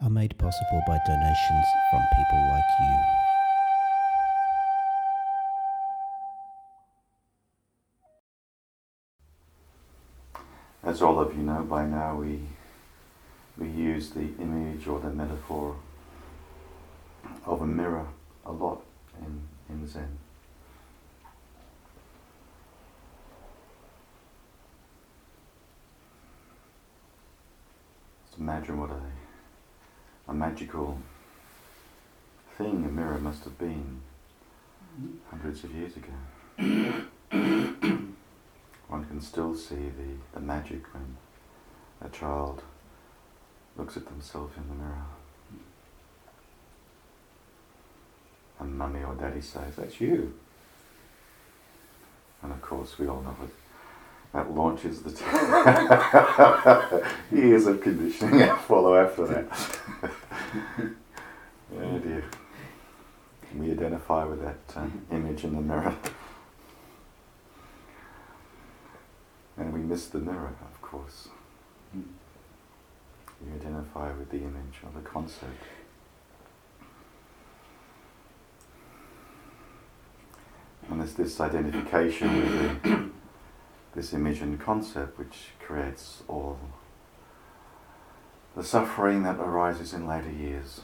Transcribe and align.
are 0.00 0.10
made 0.10 0.38
possible 0.38 0.80
by 0.86 0.96
donations 1.06 1.66
from 1.90 2.00
people 2.12 2.48
like 2.50 2.64
you. 2.80 2.96
As 10.84 11.02
all 11.02 11.18
of 11.18 11.36
you 11.36 11.42
know 11.42 11.62
by 11.64 11.84
now, 11.84 12.14
we, 12.14 12.40
we 13.58 13.68
use 13.68 14.10
the 14.10 14.28
image 14.40 14.86
or 14.86 15.00
the 15.00 15.10
metaphor 15.10 15.76
of 17.44 17.60
a 17.60 17.66
mirror 17.66 18.06
a 18.46 18.52
lot 18.52 18.82
in, 19.20 19.40
in 19.68 19.86
Zen. 19.88 20.18
Just 28.26 28.38
imagine 28.38 28.80
what 28.80 28.90
a, 28.90 29.17
a 30.28 30.34
magical 30.34 30.98
thing 32.56 32.84
a 32.84 32.88
mirror 32.88 33.18
must 33.18 33.44
have 33.44 33.58
been 33.58 34.02
hundreds 35.30 35.64
of 35.64 35.74
years 35.74 35.92
ago. 35.96 36.12
One 38.88 39.04
can 39.06 39.20
still 39.20 39.54
see 39.54 39.76
the, 39.76 40.16
the 40.34 40.40
magic 40.40 40.82
when 40.92 41.16
a 42.04 42.08
child 42.08 42.62
looks 43.76 43.96
at 43.96 44.06
themselves 44.06 44.56
in 44.56 44.68
the 44.68 44.74
mirror. 44.74 45.06
And 48.60 48.76
mummy 48.76 49.04
or 49.04 49.14
daddy 49.14 49.40
says, 49.40 49.76
That's 49.76 50.00
you. 50.00 50.34
And 52.42 52.52
of 52.52 52.60
course, 52.60 52.98
we 52.98 53.06
all 53.06 53.22
know 53.22 53.36
it. 53.44 53.50
That 54.32 54.54
launches 54.54 55.02
the 55.02 55.10
t- 55.10 55.24
years 57.36 57.66
of 57.66 57.80
conditioning 57.80 58.54
follow 58.66 58.94
after 58.94 59.26
that. 59.26 59.78
oh 61.78 61.98
dear. 61.98 62.24
Can 63.48 63.58
we 63.60 63.70
identify 63.72 64.24
with 64.24 64.42
that 64.42 64.58
uh, 64.76 64.86
image 65.10 65.44
in 65.44 65.54
the 65.54 65.60
mirror? 65.60 65.94
And 69.58 69.72
we 69.72 69.80
miss 69.80 70.06
the 70.06 70.20
mirror, 70.20 70.54
of 70.72 70.80
course. 70.80 71.30
You 71.92 72.04
identify 73.56 74.12
with 74.12 74.30
the 74.30 74.36
image 74.36 74.78
or 74.84 74.90
the 74.94 75.04
concept. 75.04 75.64
And 80.88 81.02
it's 81.02 81.14
this 81.14 81.40
identification 81.40 82.36
with 82.36 82.82
the, 82.84 83.10
this 83.96 84.12
image 84.14 84.42
and 84.42 84.60
concept 84.60 85.18
which 85.18 85.48
creates 85.58 86.22
all 86.28 86.60
the 88.56 88.64
suffering 88.64 89.22
that 89.22 89.38
arises 89.38 89.92
in 89.92 90.06
later 90.06 90.30
years. 90.30 90.80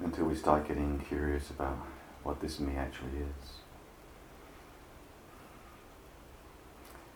Until 0.00 0.26
we 0.26 0.34
start 0.34 0.68
getting 0.68 0.98
curious 1.08 1.50
about 1.50 1.78
what 2.22 2.40
this 2.40 2.60
me 2.60 2.76
actually 2.76 3.18
is. 3.18 3.52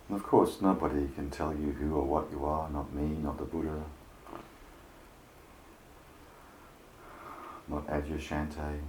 And 0.08 0.18
of 0.18 0.24
course, 0.24 0.60
nobody 0.60 1.08
can 1.14 1.30
tell 1.30 1.52
you 1.54 1.70
who 1.72 1.94
or 1.94 2.04
what 2.04 2.32
you 2.32 2.44
are, 2.44 2.68
not 2.70 2.92
me, 2.92 3.16
not 3.22 3.38
the 3.38 3.44
Buddha, 3.44 3.84
not 7.68 7.86
Adyashanti, 7.86 8.80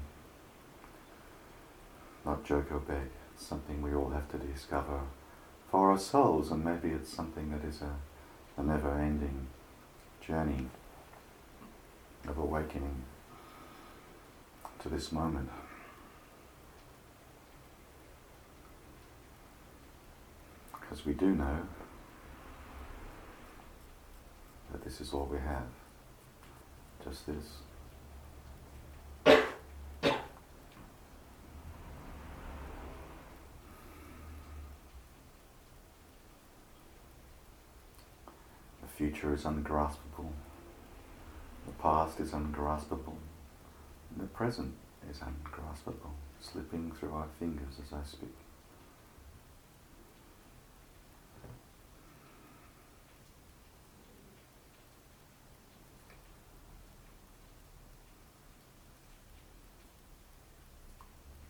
not 2.26 2.44
Joko 2.44 2.80
Beck. 2.80 3.21
Something 3.42 3.82
we 3.82 3.94
all 3.94 4.12
have 4.12 4.30
to 4.32 4.38
discover 4.38 5.02
for 5.70 5.92
ourselves, 5.92 6.52
and 6.52 6.64
maybe 6.64 6.90
it's 6.90 7.12
something 7.12 7.52
that 7.52 7.68
is 7.68 7.82
a, 7.82 7.96
a 8.56 8.64
never 8.64 8.98
ending 8.98 9.48
journey 10.22 10.68
of 12.28 12.38
awakening 12.38 13.04
to 14.80 14.90
this 14.90 15.12
moment. 15.12 15.50
Because 20.80 21.06
we 21.06 21.14
do 21.14 21.36
know 21.36 21.60
that 24.72 24.84
this 24.84 25.02
is 25.02 25.14
all 25.14 25.28
we 25.30 25.40
have, 25.40 25.68
just 27.04 27.28
this. 27.28 27.58
The 38.82 38.88
future 39.02 39.34
is 39.34 39.46
ungraspable. 39.46 40.32
The 41.66 41.72
past 41.82 42.20
is 42.20 42.34
ungraspable. 42.34 43.18
The 44.16 44.28
present 44.28 44.76
is 45.10 45.18
ungraspable, 45.18 46.12
slipping 46.40 46.92
through 46.92 47.12
our 47.14 47.26
fingers 47.40 47.80
as 47.84 47.92
I 47.94 48.04
speak. 48.06 48.36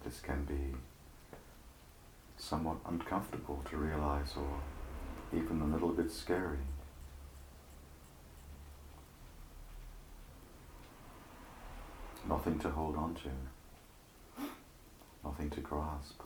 This 0.05 0.21
can 0.21 0.45
be 0.45 0.77
somewhat 2.37 2.77
uncomfortable 2.87 3.61
to 3.69 3.75
realize 3.75 4.35
or 4.37 4.61
even 5.37 5.61
a 5.61 5.65
little 5.65 5.89
bit 5.89 6.09
scary. 6.09 6.59
Nothing 12.31 12.59
to 12.59 12.69
hold 12.69 12.95
on 12.95 13.13
to, 13.15 14.43
nothing 15.21 15.49
to 15.49 15.59
grasp. 15.59 16.21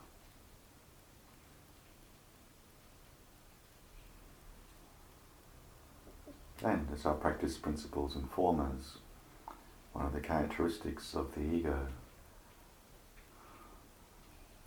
And 6.63 6.87
as 6.93 7.07
our 7.07 7.15
practice 7.15 7.57
principles 7.57 8.15
inform 8.15 8.59
us, 8.59 8.99
one 9.93 10.05
of 10.05 10.13
the 10.13 10.21
characteristics 10.21 11.15
of 11.15 11.33
the 11.33 11.41
ego, 11.41 11.87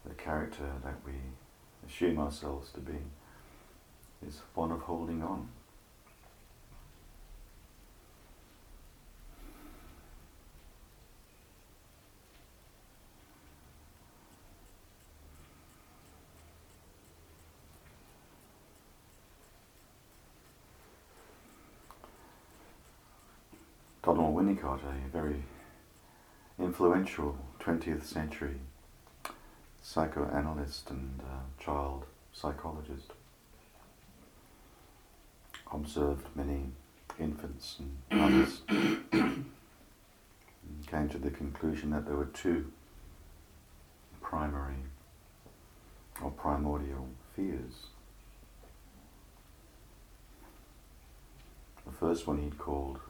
the 0.04 0.14
character 0.14 0.72
that 0.82 0.96
we 1.06 1.12
assume 1.86 2.18
ourselves 2.18 2.72
to 2.72 2.80
be, 2.80 2.98
is 4.26 4.40
one 4.54 4.72
of 4.72 4.80
holding 4.80 5.22
on. 5.22 5.50
Donald 24.08 24.34
Winnicott, 24.34 24.80
a 24.84 25.08
very 25.12 25.42
influential 26.78 27.36
20th 27.58 28.04
century 28.04 28.60
psychoanalyst 29.82 30.88
and 30.90 31.20
uh, 31.22 31.40
child 31.60 32.04
psychologist, 32.32 33.10
observed 35.72 36.24
many 36.36 36.66
infants 37.18 37.80
and 37.80 38.20
mothers, 38.20 38.60
and 38.68 39.44
came 40.86 41.08
to 41.08 41.18
the 41.18 41.32
conclusion 41.32 41.90
that 41.90 42.06
there 42.06 42.14
were 42.14 42.26
two 42.26 42.70
primary 44.22 44.84
or 46.22 46.30
primordial 46.30 47.08
fears. 47.34 47.88
The 51.84 51.92
first 51.92 52.28
one 52.28 52.38
he'd 52.40 52.56
called 52.56 53.00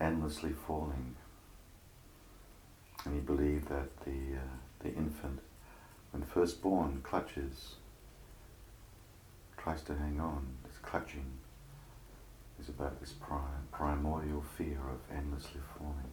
endlessly 0.00 0.54
falling. 0.66 1.16
And 3.04 3.14
he 3.14 3.20
believed 3.20 3.68
that 3.68 4.00
the, 4.04 4.36
uh, 4.36 4.56
the 4.80 4.88
infant, 4.88 5.40
when 6.10 6.22
first 6.22 6.62
born, 6.62 7.00
clutches, 7.02 7.74
tries 9.58 9.82
to 9.82 9.94
hang 9.94 10.20
on, 10.20 10.46
this 10.64 10.78
clutching, 10.82 11.26
is 12.60 12.68
about 12.68 13.00
this 13.00 13.12
prim- 13.12 13.68
primordial 13.72 14.42
fear 14.56 14.78
of 14.90 15.16
endlessly 15.16 15.60
falling. 15.76 16.12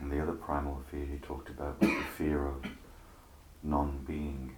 And 0.00 0.10
the 0.10 0.20
other 0.22 0.32
primal 0.32 0.82
fear 0.90 1.04
he 1.04 1.18
talked 1.18 1.50
about 1.50 1.80
was 1.80 1.90
the 1.90 2.04
fear 2.16 2.46
of 2.46 2.64
non-being, 3.62 4.56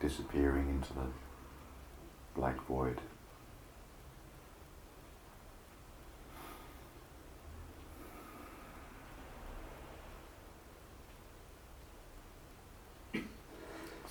disappearing 0.00 0.68
into 0.70 0.92
the 0.94 1.06
black 2.34 2.60
void. 2.66 3.00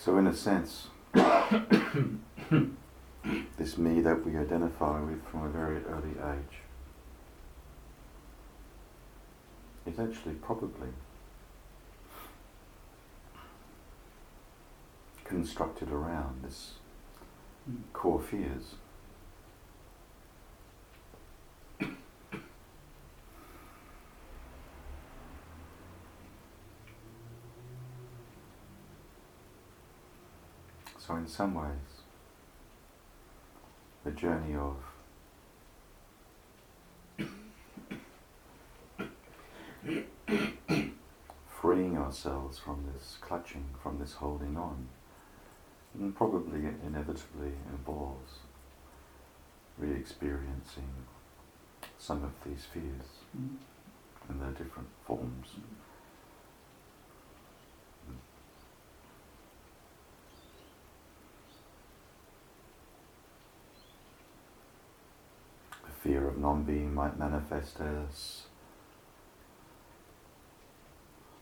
So, 0.01 0.17
in 0.17 0.27
a 0.27 0.33
sense, 0.33 0.87
this 1.13 1.33
me 3.77 3.99
that 3.99 4.25
we 4.25 4.37
identify 4.37 5.01
with 5.01 5.27
from 5.27 5.43
a 5.43 5.49
very 5.49 5.83
early 5.83 6.11
age 6.11 6.59
is 9.85 9.99
actually 9.99 10.35
probably 10.35 10.87
constructed 15.25 15.91
around 15.91 16.43
this 16.43 16.75
core 17.91 18.21
fears. 18.21 18.75
So, 31.09 31.15
in 31.15 31.27
some 31.27 31.55
ways, 31.55 32.03
the 34.03 34.11
journey 34.11 34.53
of 34.53 34.75
freeing 41.47 41.97
ourselves 41.97 42.59
from 42.59 42.83
this 42.93 43.17
clutching, 43.21 43.65
from 43.81 43.97
this 43.97 44.13
holding 44.13 44.55
on, 44.55 44.87
and 45.95 46.15
probably 46.15 46.59
inevitably 46.85 47.53
involves 47.71 48.33
re 49.79 49.91
experiencing 49.91 50.91
some 51.97 52.23
of 52.23 52.33
these 52.45 52.65
fears 52.65 53.23
Mm. 53.35 53.57
in 54.29 54.39
their 54.39 54.51
different 54.51 54.89
forms. 55.07 55.55
The 55.55 55.88
fear 66.01 66.27
of 66.27 66.37
non 66.37 66.63
being 66.63 66.93
might 66.93 67.19
manifest 67.19 67.79
as 67.81 68.43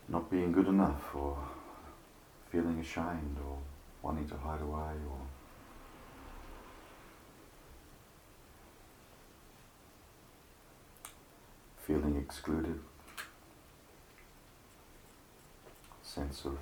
not 0.10 0.32
being 0.32 0.52
good 0.52 0.68
enough 0.68 1.16
or 1.16 1.38
feeling 2.52 2.80
ashamed 2.80 3.38
or 3.46 3.58
wanting 4.02 4.28
to 4.28 4.38
hide 4.38 4.62
away 4.62 4.96
or 5.10 5.20
feeling 11.86 12.18
excluded, 12.18 12.80
sense 16.02 16.46
of 16.46 16.58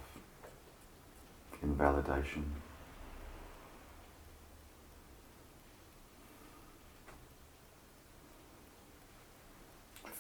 invalidation. 1.63 2.45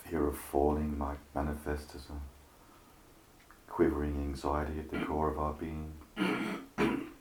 Fear 0.09 0.27
of 0.27 0.37
falling 0.37 0.97
might 0.99 1.17
manifest 1.33 1.95
as 1.95 2.03
a 2.09 3.71
quivering 3.71 4.15
anxiety 4.17 4.79
at 4.79 4.91
the 4.91 4.99
core 5.03 5.31
of 5.31 5.39
our 5.39 5.53
being, 5.53 5.93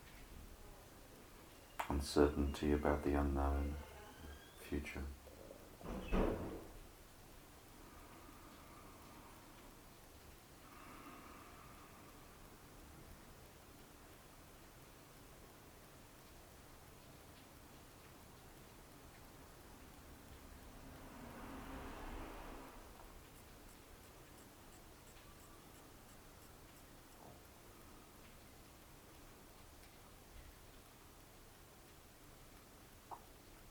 uncertainty 1.89 2.73
about 2.73 3.03
the 3.03 3.13
unknown 3.13 3.73
future. 4.69 5.01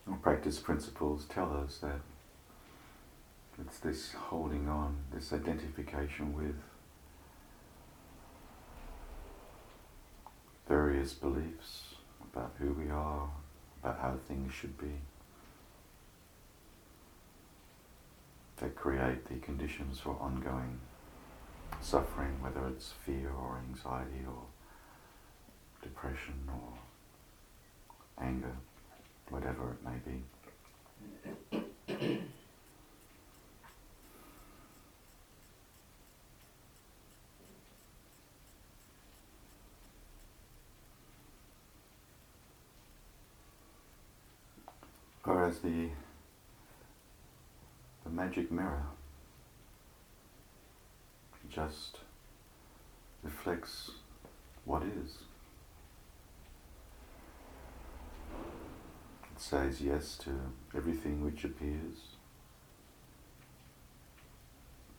Our 0.07 0.14
practice 0.25 0.57
principles 0.57 1.25
tell 1.29 1.55
us 1.55 1.77
that 1.83 1.99
it's 3.61 3.77
this 3.77 4.13
holding 4.13 4.67
on, 4.67 4.97
this 5.13 5.31
identification 5.31 6.33
with 6.33 6.55
various 10.67 11.13
beliefs 11.13 11.93
about 12.33 12.51
who 12.57 12.73
we 12.73 12.89
are, 12.89 13.29
about 13.83 13.99
how 13.99 14.15
things 14.27 14.51
should 14.51 14.75
be, 14.79 14.95
that 18.57 18.75
create 18.75 19.27
the 19.27 19.35
conditions 19.35 19.99
for 19.99 20.17
ongoing 20.19 20.79
suffering, 21.81 22.41
whether 22.41 22.67
it's 22.69 22.95
fear 23.05 23.29
or 23.29 23.61
anxiety 23.69 24.25
or 24.27 24.41
depression 25.83 26.49
or 26.49 26.79
anger 28.25 28.55
whatever 29.29 29.71
it 29.71 29.83
may 29.83 29.99
be. 30.05 30.23
Whereas 45.23 45.59
the 45.59 45.89
the 48.03 48.09
magic 48.11 48.51
mirror 48.51 48.85
just 51.49 51.99
reflects 53.23 53.91
what 54.65 54.83
is. 54.83 55.17
Says 59.37 59.79
yes 59.81 60.17
to 60.19 60.31
everything 60.75 61.23
which 61.23 61.43
appears, 61.43 62.15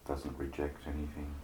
doesn't 0.06 0.38
reject 0.38 0.86
anything. 0.86 1.34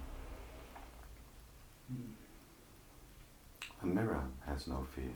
The 3.81 3.87
mirror 3.89 4.25
has 4.47 4.69
no 4.69 4.87
fear. 4.95 5.15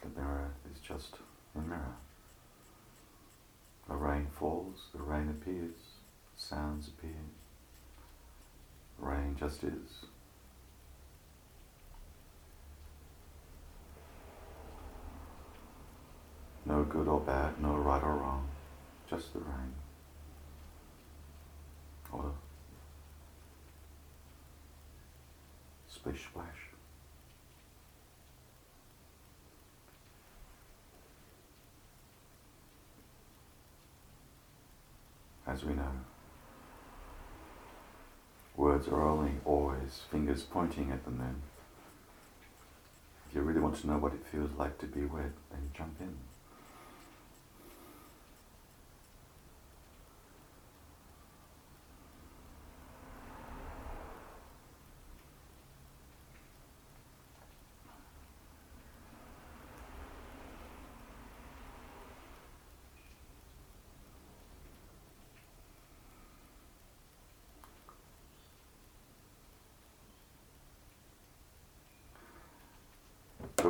The 0.00 0.20
mirror 0.20 0.52
is 0.72 0.80
just 0.80 1.16
a 1.54 1.60
mirror. 1.60 1.96
The 3.88 3.96
rain 3.96 4.28
falls, 4.32 4.86
the 4.94 5.02
rain 5.02 5.28
appears, 5.28 5.76
sounds 6.36 6.88
appear. 6.88 7.10
Rain 8.98 9.36
just 9.38 9.62
is. 9.64 10.06
No 16.74 16.82
good 16.82 17.06
or 17.06 17.20
bad, 17.20 17.60
no 17.62 17.76
right 17.76 18.02
or 18.02 18.14
wrong, 18.14 18.48
just 19.08 19.32
the 19.32 19.38
rain. 19.38 19.74
Or 22.10 22.32
splish 25.86 26.24
splash. 26.24 26.48
As 35.46 35.62
we 35.62 35.74
know, 35.74 35.92
words 38.56 38.88
are 38.88 39.00
only 39.00 39.34
always 39.44 40.00
fingers 40.10 40.42
pointing 40.42 40.90
at 40.90 41.04
the 41.04 41.12
moon. 41.12 41.40
If 43.28 43.36
you 43.36 43.42
really 43.42 43.60
want 43.60 43.76
to 43.76 43.86
know 43.86 43.98
what 43.98 44.12
it 44.12 44.26
feels 44.32 44.50
like 44.58 44.78
to 44.78 44.86
be 44.86 45.04
wet, 45.04 45.30
then 45.52 45.70
jump 45.72 46.00
in. 46.00 46.16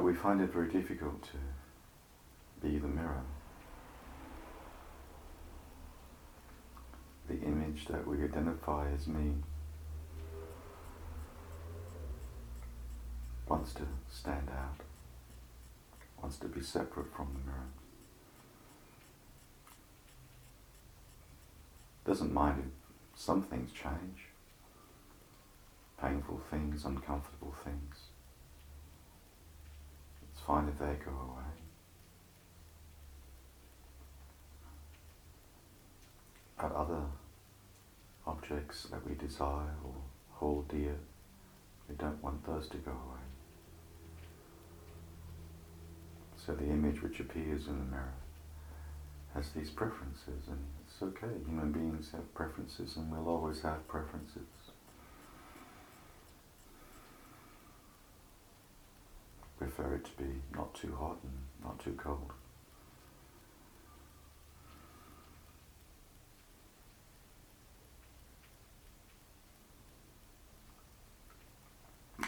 we 0.05 0.14
find 0.25 0.41
it 0.41 0.51
very 0.51 0.71
difficult 0.71 1.23
to 1.23 1.37
be 2.67 2.79
the 2.79 2.89
mirror. 2.89 3.21
The 7.29 7.43
image 7.43 7.85
that 7.89 8.07
we 8.07 8.25
identify 8.25 8.91
as 8.91 9.07
me 9.07 9.35
wants 13.47 13.75
to 13.75 13.83
stand 14.11 14.49
out, 14.49 14.81
wants 16.23 16.39
to 16.39 16.49
be 16.49 16.63
separate 16.63 17.15
from 17.15 17.29
the 17.35 17.51
mirror. 17.51 17.69
Doesn't 22.07 22.33
mind 22.33 22.63
if 22.65 23.21
some 23.21 23.43
things 23.43 23.73
change, 23.73 24.31
painful 26.01 26.41
things, 26.51 26.87
uncomfortable 26.87 27.55
things. 27.63 28.14
Fine 30.47 30.69
if 30.69 30.79
they 30.79 30.97
go 31.05 31.11
away. 31.11 31.55
But 36.59 36.73
other 36.73 37.03
objects 38.27 38.85
that 38.85 39.07
we 39.09 39.15
desire 39.15 39.75
or 39.85 39.95
hold 40.33 40.69
dear, 40.69 40.97
we 41.89 41.95
don't 41.97 42.23
want 42.23 42.45
those 42.47 42.69
to 42.69 42.77
go 42.79 42.91
away. 42.91 43.25
So 46.37 46.55
the 46.55 46.65
image 46.65 47.03
which 47.03 47.21
appears 47.21 47.67
in 47.67 47.79
the 47.79 47.85
mirror 47.85 48.15
has 49.35 49.49
these 49.51 49.71
preferences, 49.71 50.47
and 50.49 50.59
it's 50.87 51.03
okay. 51.03 51.33
Human 51.47 51.73
beings 51.73 52.11
have 52.13 52.35
preferences, 52.35 52.97
and 52.97 53.11
we'll 53.11 53.29
always 53.29 53.63
have 53.63 53.89
preferences. 53.89 54.64
Prefer 59.65 59.95
it 59.95 60.05
to 60.05 60.11
be 60.23 60.43
not 60.55 60.75
too 60.75 60.95
hot 60.95 61.17
and 61.23 61.33
not 61.65 61.83
too 61.83 61.95
cold. 61.95 62.33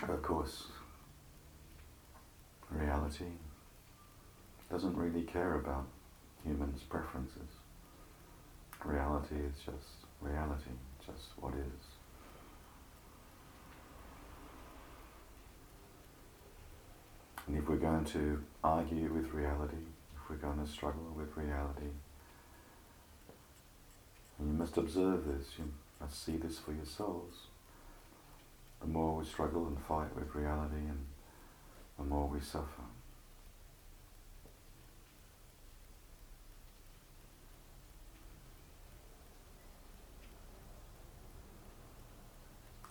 But 0.01 0.09
of 0.09 0.23
course, 0.23 0.69
reality 2.71 3.25
doesn't 4.71 4.97
really 4.97 5.23
care 5.23 5.57
about 5.57 5.85
humans' 6.43 6.85
preferences. 6.89 7.51
Reality 8.83 9.37
is 9.37 9.59
just 9.59 10.07
reality, 10.23 10.71
just 11.05 11.33
what 11.39 11.53
is. 11.53 11.96
And 17.47 17.57
if 17.57 17.69
we're 17.69 17.77
going 17.77 18.05
to 18.07 18.43
argue 18.65 19.13
with 19.13 19.33
reality, 19.33 19.77
if 20.15 20.31
we're 20.31 20.37
going 20.37 20.59
to 20.65 20.71
struggle 20.71 21.13
with 21.15 21.37
reality, 21.37 21.93
you 24.41 24.47
must 24.47 24.77
observe 24.77 25.27
this, 25.27 25.47
you 25.59 25.73
must 26.01 26.25
see 26.25 26.37
this 26.37 26.59
for 26.59 26.73
yourselves. 26.73 27.37
The 28.81 28.87
more 28.87 29.17
we 29.17 29.25
struggle 29.25 29.67
and 29.67 29.79
fight 29.81 30.15
with 30.15 30.35
reality, 30.35 30.77
and 30.77 31.07
the 31.99 32.05
more 32.05 32.27
we 32.27 32.41
suffer. 32.41 32.83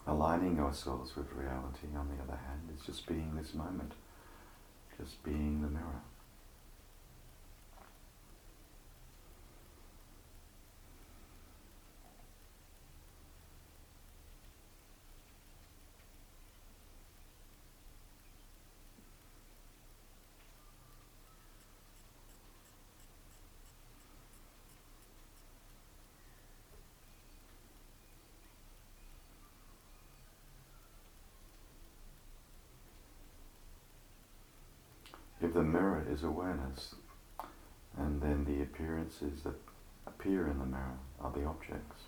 Aligning 0.07 0.59
ourselves 0.59 1.15
with 1.15 1.31
reality, 1.33 1.87
on 1.95 2.07
the 2.07 2.23
other 2.23 2.39
hand, 2.47 2.69
is 2.73 2.85
just 2.85 3.05
being 3.05 3.35
this 3.35 3.53
moment, 3.53 3.91
just 4.97 5.23
being 5.23 5.61
the 5.61 5.69
mirror. 5.69 6.01
If 35.41 35.53
the 35.53 35.54
mirror 35.65 36.05
is 36.09 36.23
awareness, 36.23 36.95
and 37.97 38.21
then 38.21 38.45
the 38.45 38.61
appearances 38.61 39.43
that 39.43 39.55
appear 40.07 40.47
in 40.47 40.59
the 40.59 40.65
mirror 40.65 40.97
are 41.19 41.31
the 41.31 41.45
objects. 41.45 42.01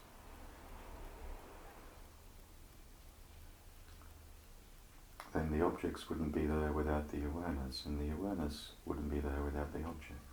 Then 5.34 5.52
the 5.52 5.64
objects 5.64 6.10
wouldn't 6.10 6.34
be 6.34 6.46
there 6.46 6.72
without 6.72 7.10
the 7.12 7.26
awareness, 7.26 7.86
and 7.86 8.00
the 8.00 8.14
awareness 8.14 8.72
wouldn't 8.86 9.12
be 9.12 9.20
there 9.20 9.42
without 9.44 9.72
the 9.72 9.80
objects. 9.80 10.24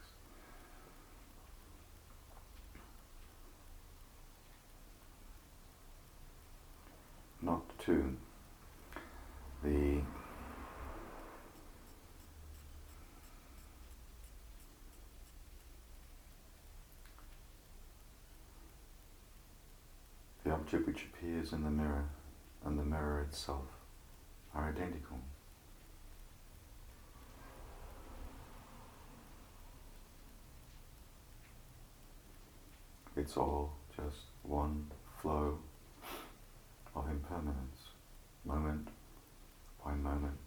Not 7.43 7.79
to 7.81 8.17
the 9.63 10.01
The 20.45 20.53
object 20.65 20.87
which 20.87 21.05
appears 21.13 21.53
in 21.53 21.63
the 21.63 21.71
mirror 21.71 22.07
and 22.65 22.79
the 22.79 22.85
mirror 22.85 23.21
itself 23.21 23.67
are 24.55 24.71
identical. 24.71 25.19
It's 33.15 33.37
all 33.37 33.75
just 33.95 34.25
one 34.43 34.91
flow 35.21 35.59
of 36.97 37.11
impermanence, 37.11 37.91
moment 38.47 38.89
by 39.85 39.93
moment. 39.93 40.39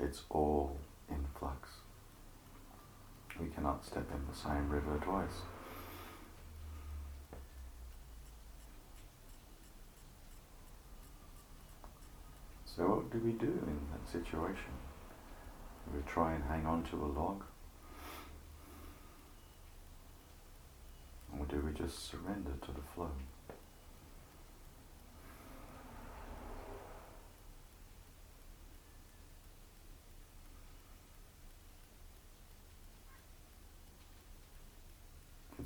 It's 0.00 0.22
all 0.30 0.78
in 1.10 1.26
flux. 1.36 1.70
We 3.40 3.46
cannot 3.48 3.84
step 3.84 4.10
in 4.12 4.20
the 4.28 4.36
same 4.36 4.68
river 4.68 4.98
twice. 5.02 5.42
So 12.64 12.84
what 12.88 13.10
do 13.10 13.18
we 13.18 13.32
do 13.32 13.46
in 13.46 13.78
that 13.92 14.08
situation? 14.10 14.72
We 15.92 16.00
try 16.06 16.34
and 16.34 16.44
hang 16.44 16.66
on 16.66 16.82
to 16.84 16.96
a 16.96 17.06
log? 17.06 17.42
Or 21.38 21.44
do 21.46 21.60
we 21.60 21.72
just 21.72 22.10
surrender 22.10 22.52
to 22.62 22.72
the 22.72 22.82
flow? 22.94 23.10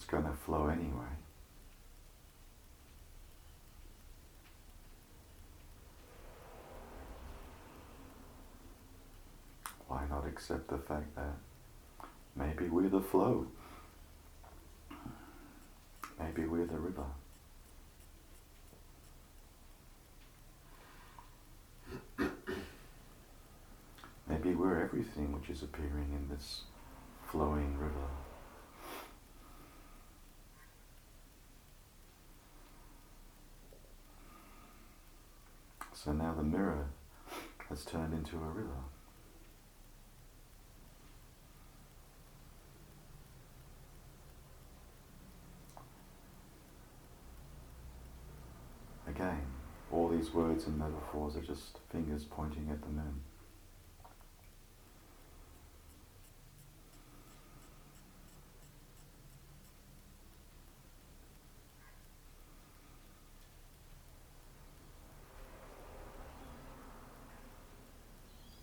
It's 0.03 0.11
going 0.11 0.25
to 0.25 0.33
flow 0.33 0.67
anyway. 0.67 1.15
Why 9.87 10.03
not 10.11 10.27
accept 10.27 10.67
the 10.67 10.79
fact 10.79 11.15
that 11.15 11.37
maybe 12.35 12.69
we're 12.69 12.89
the 12.89 13.01
flow? 13.01 13.47
Maybe 16.19 16.47
we're 16.47 16.67
the 16.67 16.79
river. 16.79 17.05
Maybe 24.29 24.55
we're 24.57 24.83
everything 24.83 25.33
which 25.33 25.49
is 25.49 25.63
appearing 25.63 26.11
in 26.13 26.29
this 26.29 26.63
flowing 27.31 27.79
river. 27.79 28.09
So 36.05 36.11
now 36.11 36.35
the 36.37 36.43
mirror 36.43 36.87
has 37.69 37.85
turned 37.85 38.13
into 38.13 38.35
a 38.35 38.41
river. 38.41 38.71
Again, 49.07 49.43
all 49.93 50.09
these 50.09 50.35
words 50.35 50.67
and 50.67 50.77
metaphors 50.77 51.37
are 51.37 51.41
just 51.41 51.79
fingers 51.93 52.25
pointing 52.25 52.69
at 52.73 52.83
the 52.83 52.89
moon. 52.89 53.21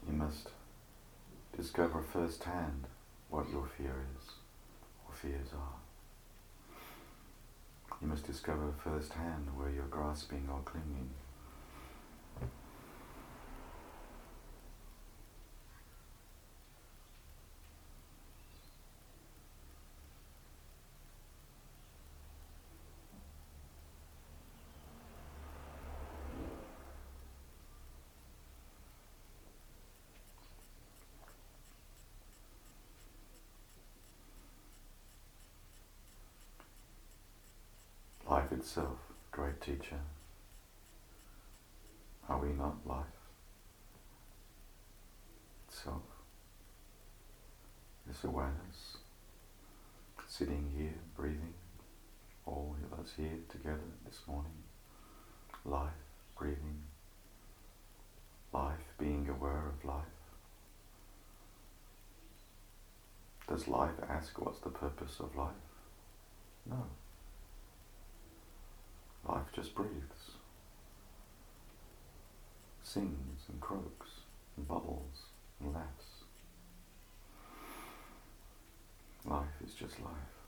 You 0.05 0.17
must 0.29 0.50
discover 1.57 2.03
firsthand 2.03 2.86
what 3.31 3.50
your 3.50 3.65
fear 3.65 3.95
is, 4.15 4.29
or 5.07 5.15
fears 5.15 5.48
are. 5.55 6.75
You 8.00 8.07
must 8.09 8.27
discover 8.27 8.71
firsthand 8.83 9.48
where 9.57 9.71
you're 9.71 9.86
grasping 9.86 10.48
or 10.51 10.59
clinging. 10.65 11.09
life 38.50 38.59
itself, 38.59 38.98
teacher. 39.60 40.00
Are 42.28 42.39
we 42.39 42.50
not 42.50 42.78
life 42.86 43.06
itself? 45.68 46.04
This 48.08 48.24
awareness, 48.24 48.98
sitting 50.28 50.72
here, 50.78 50.96
breathing, 51.16 51.54
all 52.46 52.75
of 52.92 53.00
us 53.00 53.13
here 53.18 53.39
together 53.50 53.80
this 54.06 54.22
morning, 54.28 54.63
life, 55.66 55.92
breathing, 56.38 56.84
life, 58.54 58.94
being 58.98 59.28
aware 59.30 59.68
of 59.68 59.86
life. 59.86 60.06
Does 63.48 63.68
life 63.68 63.96
ask 64.08 64.39
what's 64.39 64.60
the 64.60 64.70
purpose 64.70 65.20
of 65.20 65.36
life? 65.36 65.51
No. 66.70 66.86
Life 69.29 69.51
just 69.53 69.75
breathes, 69.75 70.38
sings 72.81 73.43
and 73.48 73.62
croaks 73.62 74.09
and 74.57 74.67
bubbles 74.67 75.27
and 75.59 75.71
laughs. 75.71 76.24
Life 79.25 79.62
is 79.63 79.75
just 79.75 80.00
life. 80.00 80.39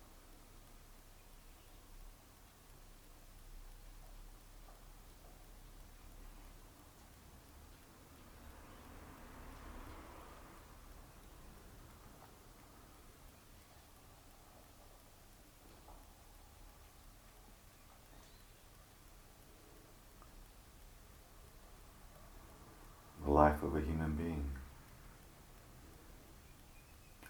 life 23.31 23.63
of 23.63 23.70
a 23.70 23.70
human 23.85 24.13
being 24.15 24.43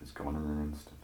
is 0.02 0.12
gone 0.12 0.36
in 0.36 0.42
an 0.42 0.72
instant. 0.72 1.01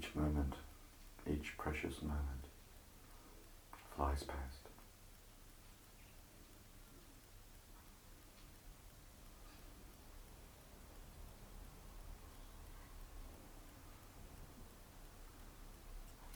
Each 0.00 0.14
moment, 0.14 0.54
each 1.30 1.58
precious 1.58 2.00
moment 2.00 2.46
flies 3.94 4.22
past. 4.22 4.60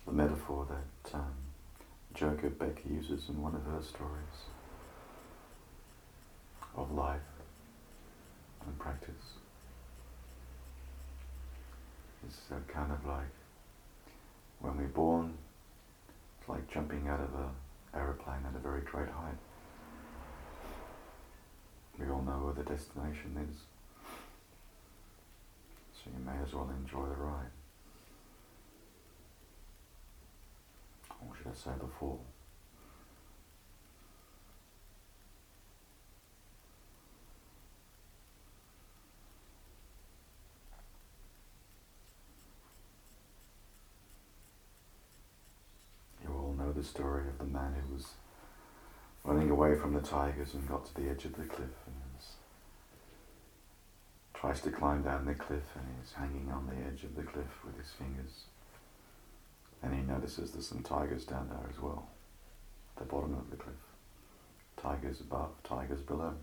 The 0.05 0.13
metaphor 0.13 0.67
that 0.69 1.15
um, 1.15 1.33
Joko 2.13 2.51
Beck 2.51 2.83
uses 2.85 3.31
in 3.31 3.41
one 3.41 3.55
of 3.55 3.65
her 3.65 3.81
stories 3.81 4.43
of 6.77 6.93
life 6.93 7.21
and 8.67 8.79
practice 8.79 9.39
is 12.29 12.37
kind 12.69 12.93
of 12.93 13.07
like 13.07 13.25
when 14.65 14.79
we're 14.79 14.89
born, 14.89 15.35
it's 16.41 16.49
like 16.49 16.73
jumping 16.73 17.07
out 17.07 17.21
of 17.21 17.35
an 17.35 17.51
aeroplane 17.95 18.41
at 18.49 18.57
a 18.57 18.59
very 18.59 18.81
great 18.81 19.11
height. 19.11 19.37
We 21.99 22.09
all 22.09 22.23
know 22.23 22.41
where 22.45 22.55
the 22.55 22.63
destination 22.63 23.47
is, 23.51 23.57
so 25.93 26.11
you 26.11 26.25
may 26.25 26.43
as 26.43 26.55
well 26.55 26.71
enjoy 26.83 27.07
the 27.07 27.15
ride. 27.15 27.53
Or 31.21 31.37
should 31.37 31.53
I 31.53 31.55
say 31.55 31.71
fall? 32.01 32.25
The 46.85 46.91
story 46.91 47.23
of 47.27 47.39
the 47.39 47.45
man 47.45 47.75
who 47.75 47.95
was 47.95 48.09
running 49.25 49.49
away 49.49 49.75
from 49.75 49.95
the 49.95 50.01
tigers 50.01 50.53
and 50.53 50.69
got 50.69 50.85
to 50.85 50.95
the 50.95 51.09
edge 51.09 51.25
of 51.25 51.35
the 51.35 51.45
cliff 51.45 51.79
and 51.87 51.95
tries 54.35 54.61
to 54.61 54.71
climb 54.71 55.03
down 55.03 55.25
the 55.25 55.35
cliff 55.35 55.63
and 55.75 55.87
he's 55.99 56.13
hanging 56.13 56.51
on 56.53 56.67
the 56.67 56.87
edge 56.87 57.03
of 57.05 57.17
the 57.17 57.23
cliff 57.23 57.65
with 57.65 57.79
his 57.79 57.91
fingers. 57.93 58.45
And 59.83 59.95
he 59.95 60.03
notices 60.03 60.51
there's 60.51 60.69
some 60.69 60.83
tigers 60.83 61.25
down 61.25 61.49
there 61.49 61.71
as 61.71 61.81
well, 61.81 62.07
at 62.95 63.03
the 63.03 63.11
bottom 63.11 63.33
of 63.33 63.51
the 63.51 63.57
cliff. 63.57 63.77
Tigers 64.77 65.21
above, 65.21 65.53
tigers 65.63 66.03
below. 66.03 66.35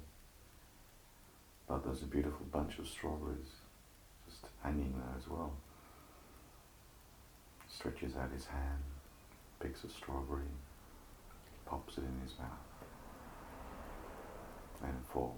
But 1.67 1.83
there's 1.83 2.01
a 2.01 2.05
beautiful 2.05 2.47
bunch 2.51 2.79
of 2.79 2.87
strawberries 2.87 3.59
just 4.27 4.47
hanging 4.63 4.93
there 4.93 5.15
as 5.19 5.27
well. 5.29 5.53
Stretches 7.67 8.15
out 8.15 8.31
his 8.31 8.45
hand 8.45 8.90
picks 9.61 9.83
a 9.83 9.89
strawberry, 9.89 10.45
pops 11.65 11.97
it 11.97 12.03
in 12.03 12.21
his 12.23 12.37
mouth, 12.39 12.49
and 14.83 14.89
it 14.89 15.13
falls. 15.13 15.37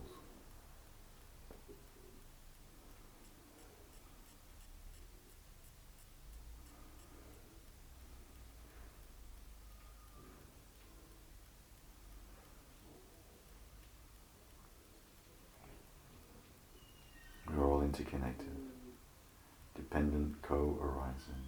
We're 17.49 17.67
all 17.67 17.81
interconnected, 17.81 18.47
dependent 19.75 20.41
co-arising. 20.41 21.43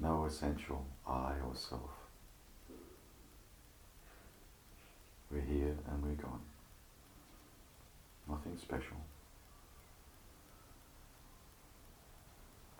no 0.00 0.19
essential 0.30 0.86
I 1.08 1.32
or 1.44 1.54
self. 1.54 1.90
We're 5.28 5.40
here 5.40 5.76
and 5.90 6.02
we're 6.04 6.22
gone. 6.22 6.40
Nothing 8.28 8.56
special. 8.56 8.96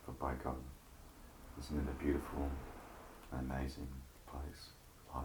But 0.06 0.18
by 0.20 0.34
God, 0.44 0.62
isn't 1.60 1.76
it 1.76 1.90
a 1.90 2.02
beautiful, 2.02 2.48
amazing 3.32 3.88
place, 4.28 4.70
life. 5.12 5.24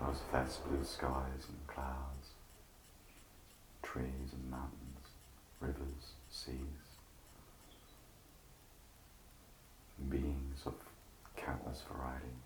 Those 0.00 0.20
vast 0.32 0.68
blue 0.68 0.84
skies 0.84 1.46
and 1.48 1.66
clouds, 1.68 2.34
trees 3.82 4.32
and 4.32 4.50
mountains, 4.50 4.85
rivers, 5.60 6.14
seas, 6.30 6.54
beings 10.08 10.60
of 10.66 10.74
countless 11.36 11.82
variety. 11.90 12.45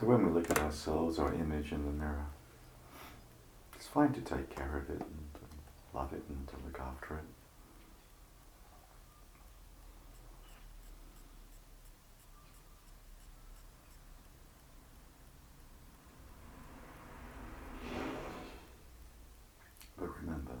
So 0.00 0.06
when 0.06 0.26
we 0.26 0.32
look 0.32 0.50
at 0.50 0.58
ourselves, 0.58 1.20
our 1.20 1.32
image 1.32 1.70
in 1.70 1.84
the 1.84 1.92
mirror, 1.92 2.26
it's 3.76 3.86
fine 3.86 4.12
to 4.12 4.20
take 4.22 4.50
care 4.50 4.76
of 4.76 4.90
it 4.90 5.00
and 5.00 5.28
to 5.34 5.96
love 5.96 6.12
it 6.12 6.24
and 6.28 6.48
to 6.48 6.54
look 6.66 6.80
after 6.80 7.14
it. 7.14 7.22
But 19.96 20.08
remember, 20.22 20.54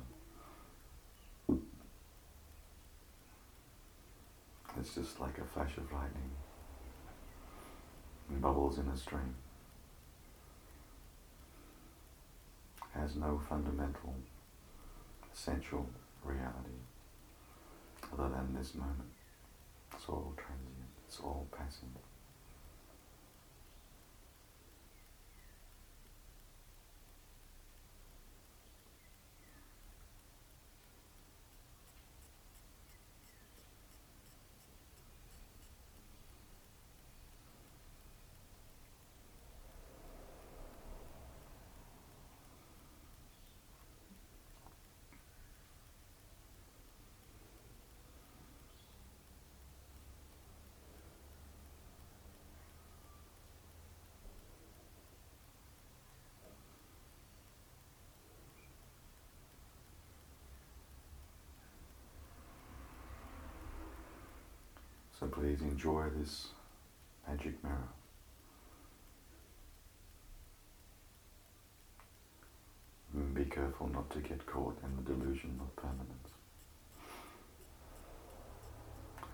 it's 4.78 4.94
just 4.94 5.18
like 5.18 5.38
a 5.38 5.44
flash 5.44 5.76
of 5.76 5.90
lightning 5.90 6.30
bubbles 8.30 8.78
in 8.78 8.88
a 8.88 8.96
stream. 8.96 9.34
Has 12.94 13.16
no 13.16 13.40
fundamental, 13.48 14.14
essential 15.32 15.86
reality 16.24 16.78
other 18.12 18.28
than 18.28 18.54
this 18.54 18.74
moment. 18.74 19.10
It's 19.92 20.08
all 20.08 20.32
transient, 20.36 20.90
it's 21.08 21.20
all 21.20 21.46
passing. 21.56 21.90
So 65.18 65.26
please 65.26 65.60
enjoy 65.60 66.08
this 66.18 66.48
magic 67.28 67.62
mirror. 67.62 67.88
And 73.14 73.32
be 73.32 73.44
careful 73.44 73.88
not 73.88 74.10
to 74.10 74.18
get 74.18 74.44
caught 74.44 74.76
in 74.82 74.96
the 74.96 75.14
delusion 75.14 75.60
of 75.60 75.74
permanence 75.76 76.30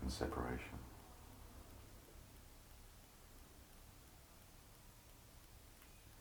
and 0.03 0.13
separation. 0.13 0.79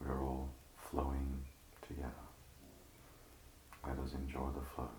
We're 0.01 0.23
all 0.23 0.49
flowing 0.77 1.43
together. 1.85 2.09
Let 3.85 3.99
us 3.99 4.13
enjoy 4.13 4.47
the 4.55 4.65
flow. 4.73 4.89